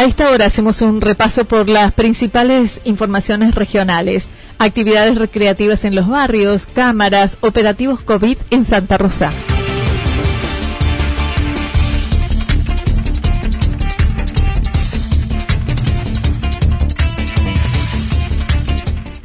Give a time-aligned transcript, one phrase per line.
[0.00, 6.08] A esta hora hacemos un repaso por las principales informaciones regionales, actividades recreativas en los
[6.08, 9.30] barrios, cámaras, operativos COVID en Santa Rosa.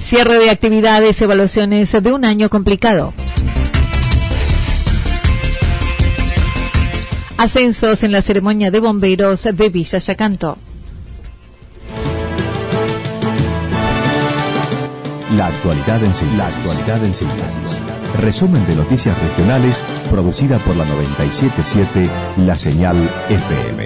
[0.04, 3.14] Cierre de actividades, evaluaciones de un año complicado.
[7.46, 10.58] Ascensos en la ceremonia de bomberos de Villa Yacanto.
[15.36, 16.38] La actualidad en síntesis.
[16.40, 17.78] La actualidad en síntesis.
[18.20, 19.80] Resumen de noticias regionales
[20.10, 22.98] producida por la 977 La Señal
[23.30, 23.86] FM.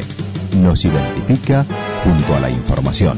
[0.61, 1.65] Nos identifica
[2.05, 3.17] junto a la información.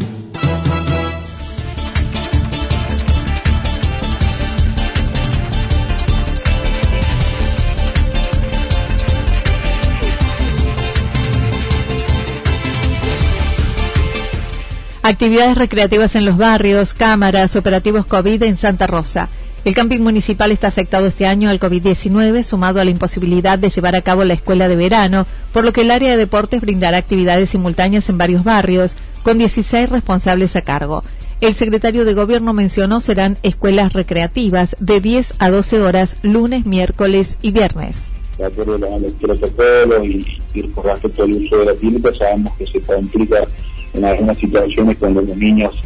[15.11, 19.27] Actividades recreativas en los barrios, cámaras, operativos COVID en Santa Rosa.
[19.65, 23.97] El camping municipal está afectado este año al COVID-19, sumado a la imposibilidad de llevar
[23.97, 27.49] a cabo la escuela de verano, por lo que el área de deportes brindará actividades
[27.49, 31.03] simultáneas en varios barrios, con 16 responsables a cargo.
[31.41, 37.37] El secretario de Gobierno mencionó serán escuelas recreativas de 10 a 12 horas lunes, miércoles
[37.41, 38.11] y viernes.
[38.37, 42.53] De acuerdo a los protocolos y ir por respecto al uso de la píldora, sabemos
[42.57, 43.45] que se complica
[43.93, 45.81] en algunas situaciones cuando los niños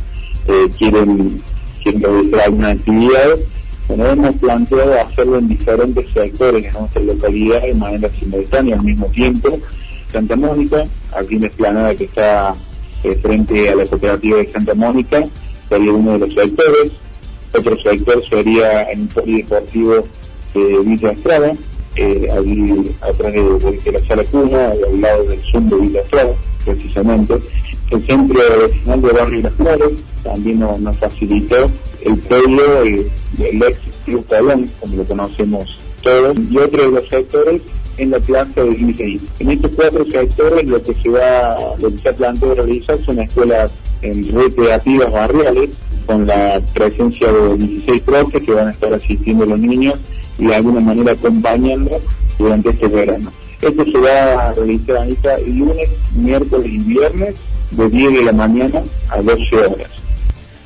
[0.48, 1.42] eh, quieren,
[1.84, 3.38] quieren realizar alguna actividad.
[3.88, 9.06] Bueno, hemos planteado hacerlo en diferentes sectores en nuestra localidad de manera simultánea al mismo
[9.08, 9.60] tiempo.
[10.12, 12.56] Santa Mónica, aquí en la explanada que está
[13.04, 15.24] eh, frente a la cooperativa de Santa Mónica,
[15.70, 16.92] sería uno de los sectores.
[17.54, 20.04] Otro sector sería en un polideportivo
[20.54, 21.54] de Villa Estrada,
[21.96, 26.34] eh, allí atrás de, de, la sala cuna, al lado del Zoom de Villa Estrada,
[26.66, 27.36] precisamente
[27.91, 29.91] el centro vecinal de Barrio Las Flores
[30.23, 31.68] también nos, facilitó
[32.01, 37.62] el pueblo del ex Club Talón, como lo conocemos todos, y otro de los sectores
[37.97, 39.22] en la plaza de Licey.
[39.40, 43.19] En estos cuatro sectores lo que se va, lo que se ha planteado realizar son
[43.19, 43.72] escuelas
[44.02, 45.69] en recreativas barriales,
[46.06, 49.96] con la presencia de 16 profes que van a estar asistiendo a los niños
[50.38, 52.00] y de alguna manera acompañando
[52.38, 53.31] durante este verano.
[53.62, 57.35] Esto se va a realizar el lunes, miércoles y viernes
[57.72, 59.90] de 10 de la mañana a 12 horas.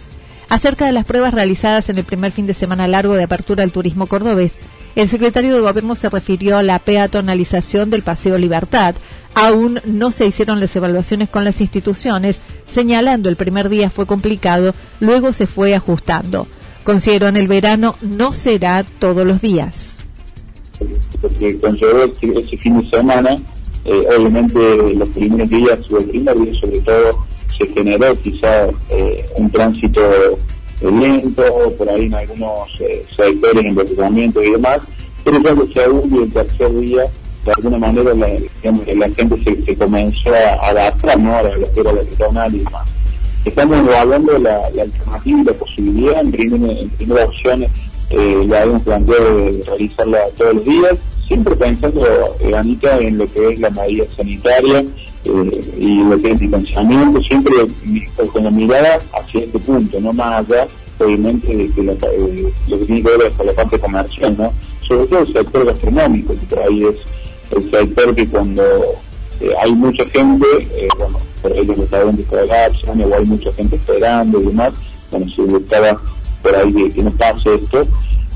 [0.48, 3.72] Acerca de las pruebas realizadas en el primer fin de semana largo de apertura al
[3.72, 4.52] turismo cordobés,
[4.94, 8.94] el secretario de Gobierno se refirió a la peatonalización del Paseo Libertad.
[9.34, 14.74] Aún no se hicieron las evaluaciones con las instituciones, señalando el primer día fue complicado,
[15.00, 16.46] luego se fue ajustando.
[16.84, 19.98] Considero en el verano no será todos los días.
[21.20, 23.36] Porque consideró ese fin de semana,
[23.84, 27.26] eh, obviamente los primeros días el primer día sobre todo
[27.58, 30.00] se generó quizá eh, un tránsito
[30.82, 34.80] lento, por ahí en algunos eh, sectores, inversionamiento y demás,
[35.24, 37.04] pero ya el segundo y el tercer día,
[37.44, 38.28] de alguna manera la,
[38.94, 41.36] la gente se, comenzó a adaptar ¿no?
[41.36, 42.88] a lo que era la y demás.
[43.44, 47.66] Estamos evaluando la, la alternativa y la posibilidad, en primera, en primera opción
[48.10, 50.96] eh, la habíamos planteado de realizarla todos los días,
[51.26, 54.84] siempre pensando, eh, Anita, en lo que es la medida sanitaria
[55.24, 57.52] eh, y lo que es distanciamiento, siempre
[58.32, 60.66] con la mirada hacia este punto, no más allá,
[60.98, 64.52] obviamente, de que eh, lo que tiene que ver la parte comercial, ¿no?
[64.86, 66.96] Sobre todo el sector gastronómico, que por ahí es
[67.50, 68.62] el sector que cuando
[69.40, 70.46] eh, hay mucha gente,
[70.98, 74.72] bueno, por ahí los restaurantes colapsan, o hay mucha gente esperando y demás,
[75.10, 76.00] bueno, se buscaba
[76.42, 77.86] por ahí que no pase esto,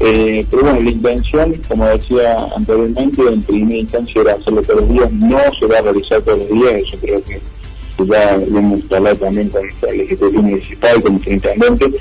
[0.00, 4.88] eh, pero bueno, la intención, como decía anteriormente, en primera instancia era hacerlo todos los
[4.90, 7.40] días, no se va a realizar todos los días, eso creo que
[8.06, 11.92] ya lo hemos hablado también con la legislación municipal, con el intendente.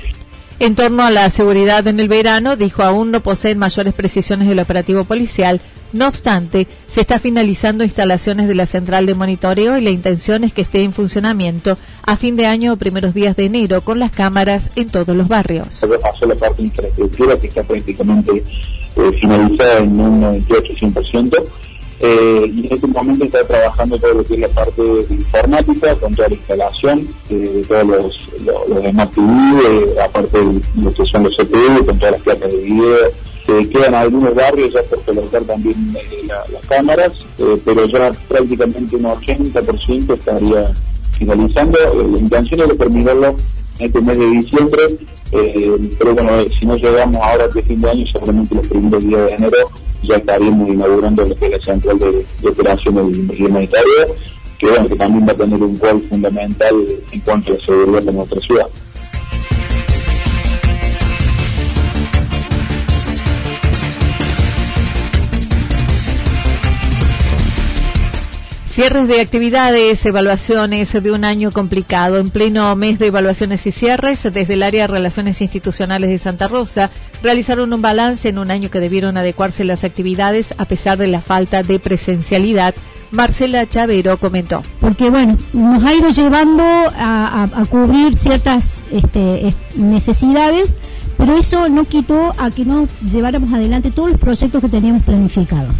[0.60, 4.58] En torno a la seguridad en el verano, dijo aún no poseen mayores precisiones del
[4.58, 5.60] operativo policial,
[5.92, 10.52] no obstante, se está finalizando instalaciones de la central de monitoreo y la intención es
[10.52, 14.10] que esté en funcionamiento a fin de año o primeros días de enero con las
[14.10, 15.80] cámaras en todos los barrios.
[16.02, 18.42] Pasó la parte de infraestructura que está prácticamente
[19.20, 21.44] finalizada en un 98-100%.
[22.00, 26.14] Eh, y en este momento está trabajando todo lo que es la parte informática, con
[26.14, 28.28] toda la instalación eh, de todos los,
[28.68, 32.58] los, demás TV, aparte de lo que son los CPU, con todas las placas de
[32.58, 33.10] video,
[33.72, 39.04] quedan algunos barrios ya por colocar también eh, las cámaras, eh, pero ya prácticamente un
[39.04, 40.70] 80% estaría
[41.18, 41.78] finalizando.
[41.78, 43.36] Eh, la intención es de terminarlo
[43.78, 44.82] en este mes de diciembre,
[45.98, 49.30] pero bueno, si no llegamos ahora a fin de año, seguramente los primeros días de
[49.32, 49.56] enero
[50.02, 53.02] ya estaríamos inaugurando lo que es la central de, de operaciones
[53.38, 54.06] humanitarias,
[54.58, 56.74] que bueno, que también va a tener un rol fundamental
[57.12, 58.66] en cuanto a la seguridad de nuestra ciudad.
[68.78, 72.18] Cierres de actividades, evaluaciones de un año complicado.
[72.18, 76.46] En pleno mes de evaluaciones y cierres, desde el área de Relaciones Institucionales de Santa
[76.46, 81.08] Rosa, realizaron un balance en un año que debieron adecuarse las actividades a pesar de
[81.08, 82.72] la falta de presencialidad.
[83.10, 84.62] Marcela Chavero comentó.
[84.80, 90.76] Porque bueno, nos ha ido llevando a, cubrir ciertas este, necesidades,
[91.16, 95.74] pero eso no quitó a que no lleváramos adelante todos los proyectos que teníamos planificados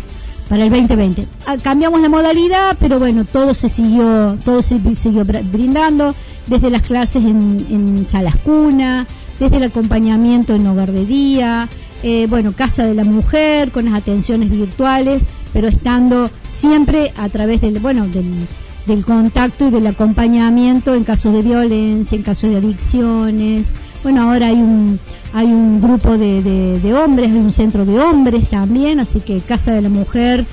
[0.49, 1.27] para el 2020.
[1.47, 6.15] Ah, cambiamos la modalidad, pero bueno, todo se siguió, todo se siguió brindando,
[6.47, 9.06] desde las clases en, salas cuna,
[9.39, 11.69] desde el acompañamiento en hogar de día,
[12.03, 15.23] eh, bueno, casa de la mujer, con las atenciones virtuales,
[15.53, 18.47] pero estando siempre a través del, bueno, del,
[18.87, 23.67] del contacto y del acompañamiento en casos de violencia, en casos de adicciones,
[24.03, 24.99] bueno, ahora hay un,
[25.33, 29.73] hay un grupo de, de, hombres, hay un centro de hombres también, así que Casa
[29.73, 30.47] de la Mujer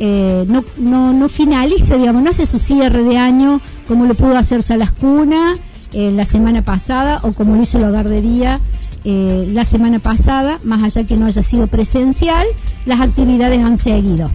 [0.00, 4.36] eh, no, no, no finaliza, digamos, no hace su cierre de año como lo pudo
[4.36, 5.54] hacer Salas Cuna
[5.92, 8.60] eh, la semana pasada o como lo hizo la Gardería
[9.04, 12.46] eh, la semana pasada, más allá que no haya sido presencial,
[12.84, 14.30] las actividades han seguido.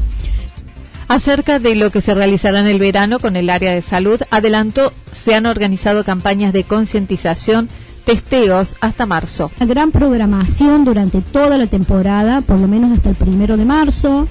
[1.07, 4.91] Acerca de lo que se realizará en el verano con el área de salud, adelanto,
[5.13, 7.69] se han organizado campañas de concientización
[8.07, 9.51] testeos hasta marzo.
[9.57, 14.25] Una gran programación durante toda la temporada, por lo menos hasta el primero de marzo,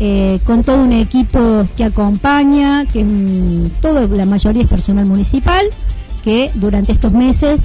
[0.00, 3.06] eh, con todo un equipo que acompaña, que
[3.80, 5.64] toda la mayoría es personal municipal,
[6.24, 7.60] que durante estos meses,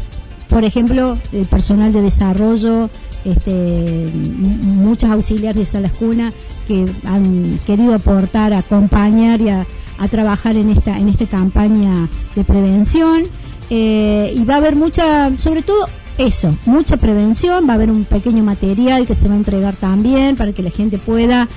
[0.50, 2.92] por ejemplo, el personal de desarrollo,
[3.26, 6.32] este, muchos auxiliares de salas cuna
[6.68, 9.66] que han querido aportar, acompañar y a,
[9.98, 13.24] a trabajar en esta, en esta campaña de prevención.
[13.70, 18.04] Eh, y va a haber mucha, sobre todo eso, mucha prevención, va a haber un
[18.04, 21.48] pequeño material que se va a entregar también para que la gente pueda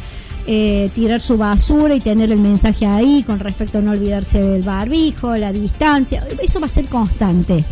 [0.47, 4.62] eh, tirar su basura y tener el mensaje ahí con respecto a no olvidarse del
[4.62, 7.64] barbijo, la distancia, eso va a ser constante.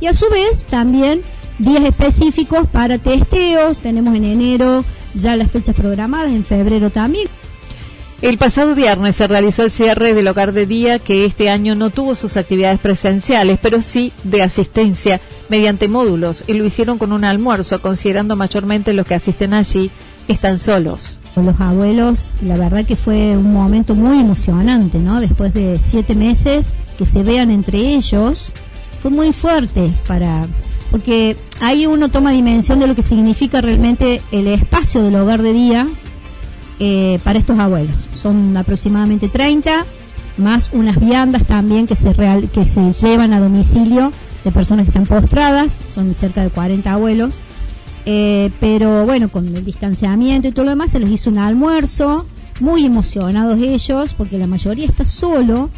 [0.00, 1.22] Y a su vez también
[1.58, 7.28] días específicos para testeos, tenemos en enero ya las fechas programadas, en febrero también.
[8.20, 11.90] El pasado viernes se realizó el cierre del hogar de día que este año no
[11.90, 17.24] tuvo sus actividades presenciales, pero sí de asistencia mediante módulos y lo hicieron con un
[17.24, 19.92] almuerzo, considerando mayormente los que asisten allí
[20.26, 21.16] están solos.
[21.36, 25.20] Los abuelos, la verdad que fue un momento muy emocionante, ¿no?
[25.20, 26.66] Después de siete meses
[26.98, 28.52] que se vean entre ellos,
[29.00, 30.44] fue muy fuerte para,
[30.90, 35.52] porque ahí uno toma dimensión de lo que significa realmente el espacio del hogar de
[35.52, 35.86] día
[36.80, 38.08] eh, para estos abuelos.
[38.14, 39.84] Son aproximadamente 30,
[40.36, 44.12] más unas viandas también que se, real, que se llevan a domicilio
[44.44, 47.34] de personas que están postradas, son cerca de 40 abuelos.
[48.06, 52.24] Eh, pero bueno, con el distanciamiento y todo lo demás, se les hizo un almuerzo,
[52.60, 55.68] muy emocionados ellos, porque la mayoría está solo,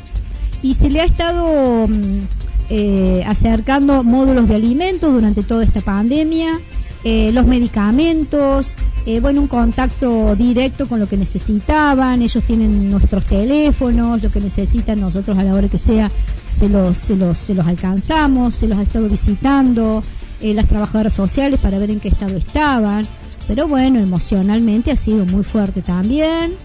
[0.63, 2.21] y se le ha estado mm,
[2.69, 6.61] eh, acercando módulos de alimentos durante toda esta pandemia,
[7.05, 8.77] los medicamentos,
[9.07, 14.41] eh, bueno, un contacto directo con lo que necesitaban, ellos tienen nuestros teléfonos, lo que
[14.41, 16.11] necesitan nosotros a la hora que sea,
[16.59, 20.03] se los, se los, se los alcanzamos, se los ha estado visitando,
[20.43, 23.07] eh, las trabajadoras sociales para ver en qué estado estaban,
[23.49, 26.57] pero bueno, emocionalmente ha sido muy fuerte también.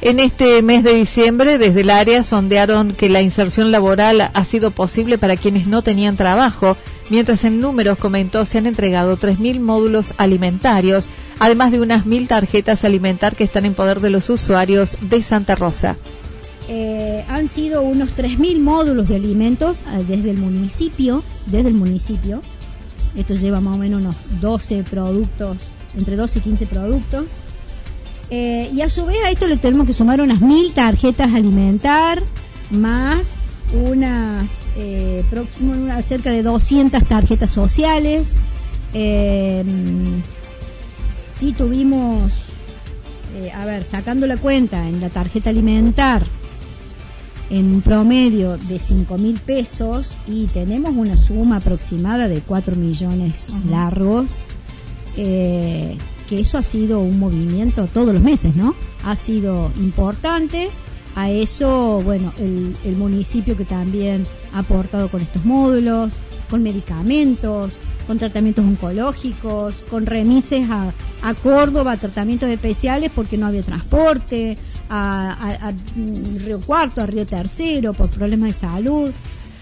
[0.00, 4.70] En este mes de diciembre, desde el área sondearon que la inserción laboral ha sido
[4.70, 6.76] posible para quienes no tenían trabajo,
[7.10, 11.08] mientras en números comentó se han entregado 3.000 módulos alimentarios,
[11.40, 15.56] además de unas 1.000 tarjetas alimentar que están en poder de los usuarios de Santa
[15.56, 15.96] Rosa.
[16.68, 22.40] Eh, han sido unos 3.000 módulos de alimentos eh, desde el municipio, desde el municipio.
[23.16, 25.56] Esto lleva más o menos unos 12 productos,
[25.96, 27.24] entre 12 y 15 productos.
[28.30, 32.22] Eh, y a su vez a esto le tenemos que sumar unas 1.000 tarjetas alimentar,
[32.70, 33.26] más
[33.72, 35.24] unas eh,
[36.04, 38.28] cerca de 200 tarjetas sociales.
[38.94, 39.64] Eh,
[41.38, 42.32] sí tuvimos,
[43.36, 46.24] eh, a ver, sacando la cuenta en la tarjeta alimentar
[47.50, 53.52] en un promedio de 5 mil pesos y tenemos una suma aproximada de 4 millones
[53.68, 54.26] largos,
[55.16, 55.96] eh,
[56.28, 58.74] que eso ha sido un movimiento todos los meses, ¿no?
[59.04, 60.68] Ha sido importante.
[61.16, 66.12] A eso, bueno, el, el municipio que también ha aportado con estos módulos,
[66.48, 70.92] con medicamentos, con tratamientos oncológicos, con remises a,
[71.22, 74.56] a Córdoba, tratamientos especiales porque no había transporte,
[74.88, 75.74] a, a
[76.44, 79.10] Río Cuarto, a Río Tercero por problemas de salud.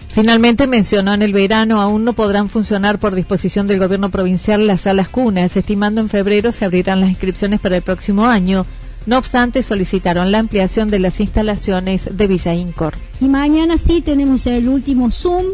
[0.09, 4.81] Finalmente mencionó en el verano aún no podrán funcionar por disposición del gobierno provincial las
[4.81, 8.65] salas cunas, estimando en febrero se abrirán las inscripciones para el próximo año.
[9.05, 12.95] No obstante, solicitaron la ampliación de las instalaciones de Villa Incor.
[13.21, 15.45] Y mañana sí tenemos el último Zoom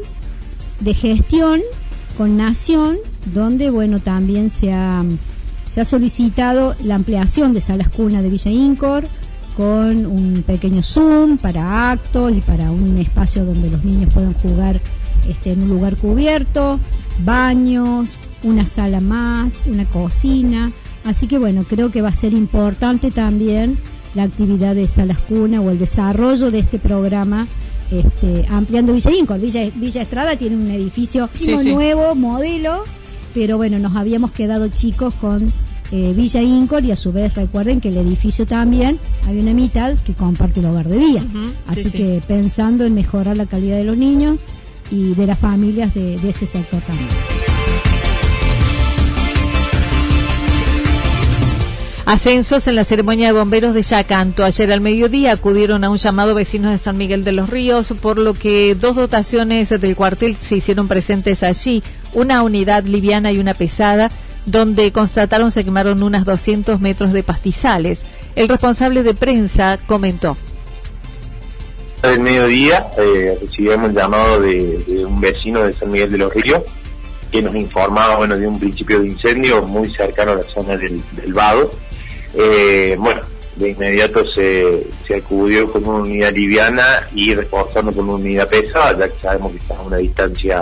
[0.80, 1.62] de gestión
[2.18, 2.98] con Nación,
[3.34, 5.04] donde bueno también se ha,
[5.72, 9.04] se ha solicitado la ampliación de salas cuna de Villa Incor
[9.56, 14.82] con un pequeño Zoom para actos y para un espacio donde los niños puedan jugar
[15.28, 16.80] este, en un lugar cubierto,
[17.24, 20.72] baños, una sala más, una cocina.
[21.06, 23.78] Así que bueno, creo que va a ser importante también
[24.16, 27.48] la actividad de salas cuna o el desarrollo de este programa
[27.92, 29.40] este, ampliando Villa Incor.
[29.40, 31.74] Villa, Villa Estrada tiene un edificio Sí, sí.
[31.74, 32.84] nuevo, modelo,
[33.34, 35.46] pero bueno, nos habíamos quedado chicos con
[35.92, 39.96] eh, Villa Incor y a su vez recuerden que el edificio también hay una mitad
[40.00, 41.26] que comparte el hogar de día.
[41.68, 41.98] Así sí, sí.
[41.98, 44.42] que pensando en mejorar la calidad de los niños
[44.92, 47.10] y de las familias de, de ese sector también.
[52.06, 54.44] Ascensos en la ceremonia de bomberos de Yacanto.
[54.44, 58.18] Ayer al mediodía acudieron a un llamado vecinos de San Miguel de los Ríos, por
[58.18, 61.82] lo que dos dotaciones del cuartel se hicieron presentes allí,
[62.14, 64.12] una unidad liviana y una pesada,
[64.46, 68.02] donde constataron se quemaron unas 200 metros de pastizales.
[68.36, 70.38] El responsable de prensa comentó.
[72.02, 76.64] del mediodía eh, recibimos el llamado de, un vecino de San Miguel de los Ríos
[77.32, 81.02] que nos informaba bueno de un principio de incendio muy cercano a la zona del,
[81.14, 81.72] del Vado.
[82.36, 83.22] Eh, bueno,
[83.56, 88.98] de inmediato se, se acudió con una unidad liviana y reforzando con una unidad pesada,
[88.98, 90.62] ya que sabemos que está a una distancia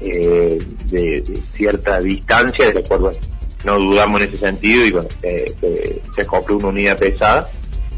[0.00, 0.58] eh,
[0.90, 3.18] de, cierta distancia, de la cual bueno,
[3.64, 7.48] no dudamos en ese sentido y bueno, se, acopló una unidad pesada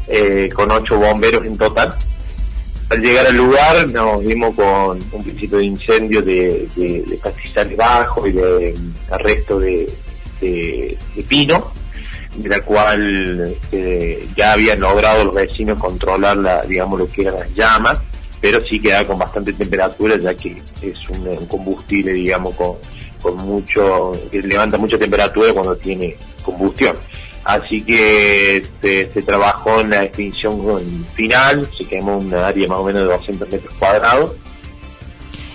[0.07, 1.95] eh, con ocho bomberos en total.
[2.89, 7.19] Al llegar al lugar nos vimos con un principio de incendio de, de,
[7.65, 9.89] de bajos y de mm, arresto de,
[10.41, 11.71] de, de pino,
[12.35, 17.35] de la cual eh, ya habían logrado los vecinos controlar la, digamos lo que eran
[17.35, 17.99] las llamas,
[18.41, 22.73] pero sí queda con bastante temperatura ya que es un, combustible digamos con,
[23.21, 26.97] con mucho, que levanta mucha temperatura cuando tiene combustión.
[27.43, 32.83] Así que se, se trabajó en la extinción final, se quemó una área más o
[32.83, 34.31] menos de 200 metros cuadrados.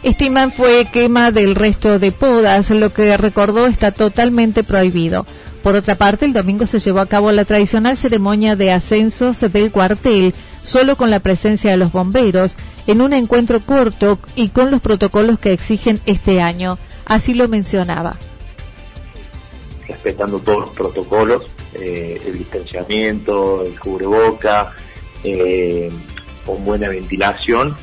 [0.03, 5.27] Estiman fue quema del resto de podas, lo que recordó está totalmente prohibido.
[5.63, 9.73] Por otra parte, el domingo se llevó a cabo la tradicional ceremonia de ascensos del
[9.73, 14.81] cuartel, solo con la presencia de los bomberos, en un encuentro corto y con los
[14.81, 16.79] protocolos que exigen este año.
[17.05, 18.17] Así lo mencionaba.
[19.89, 24.75] respetando todos los protocolos, eh, el distanciamiento, el cubreboca,
[25.23, 25.91] eh,
[26.45, 27.77] con buena ventilación,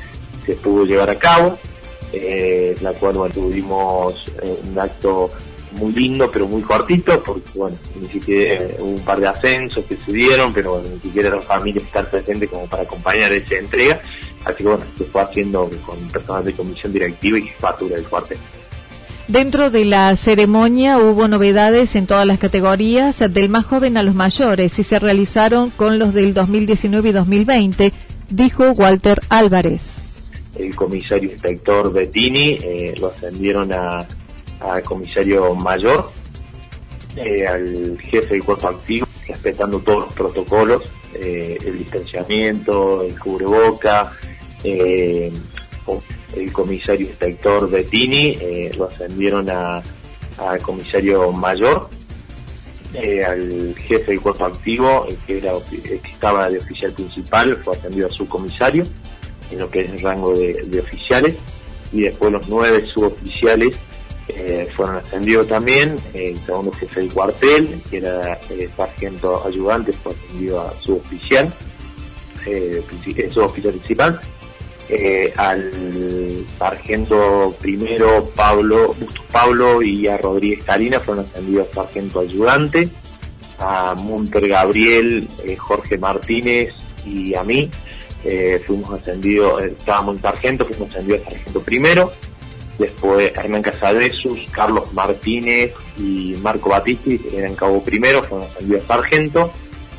[0.44, 1.58] se pudo llevar a cabo,
[2.12, 5.30] eh, la cual bueno, tuvimos eh, un acto
[5.72, 9.96] muy lindo pero muy cortito, porque bueno, ni siquiera hubo un par de ascensos que
[9.96, 14.00] se dieron, pero bueno, ni siquiera las familias están presentes como para acompañar esa entrega,
[14.44, 18.38] así que bueno, se fue haciendo con personal de comisión directiva y jefatura del cuartel.
[19.28, 24.14] Dentro de la ceremonia hubo novedades en todas las categorías, del más joven a los
[24.14, 27.92] mayores, y se realizaron con los del 2019 y 2020,
[28.28, 29.94] dijo Walter Álvarez.
[30.56, 34.06] El comisario inspector Bettini eh, lo ascendieron a,
[34.84, 36.10] comisario mayor,
[37.16, 40.82] eh, al jefe del cuerpo activo, respetando todos los protocolos,
[41.14, 44.12] eh, el distanciamiento, el cubreboca,
[44.64, 48.38] el comisario inspector Bettini,
[48.76, 49.82] lo ascendieron a,
[50.62, 51.88] comisario mayor,
[53.26, 58.10] al jefe del cuerpo activo, que, era, que estaba de oficial principal, fue ascendido a
[58.10, 58.84] su comisario
[59.50, 61.34] en lo que es el rango de, oficiales,
[61.92, 63.76] y después los nueve suboficiales
[64.28, 69.92] eh, fueron ascendidos también, el segundo jefe del cuartel, que era el eh, sargento ayudante,
[69.92, 71.52] fue ascendido a suboficial,
[72.46, 72.82] eh,
[73.30, 74.20] suboficial principal,
[74.88, 78.94] eh, al sargento primero Pablo,
[79.32, 82.88] Pablo y a Rodríguez Karina fueron ascendidos sargento ayudante,
[83.58, 86.74] a Munter Gabriel, Jorge Martínez
[87.06, 87.70] y a mí
[88.24, 92.12] eh, fuimos ascendidos, eh, estábamos en sargento, fuimos ascendidos sargento primero,
[92.78, 99.52] después Hernán Casadesus, Carlos Martínez y Marco Batisti eran cabo primero, fuimos ascendidos sargento,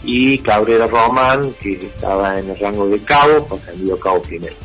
[0.03, 4.55] y Cabrera Román, que estaba en el rango de cabo, fue ascendido a cabo primero.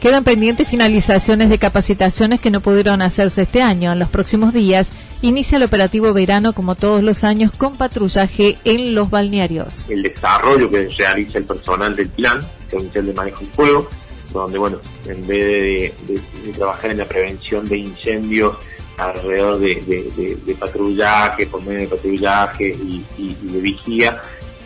[0.00, 3.92] Quedan pendientes finalizaciones de capacitaciones que no pudieron hacerse este año.
[3.92, 8.94] En los próximos días inicia el operativo verano como todos los años con patrullaje en
[8.94, 9.90] los balnearios.
[9.90, 12.38] El desarrollo que realiza el personal del plan
[12.70, 13.88] provincial de manejo del fuego,
[14.32, 18.56] donde bueno, en vez de, trabajar en la prevención de incendios
[18.98, 24.20] alrededor de, patrullaje, por medio de patrullaje y, de vigía,